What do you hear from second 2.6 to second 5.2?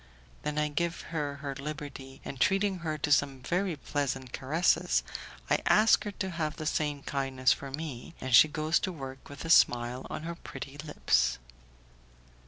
her to some very pleasant caresses,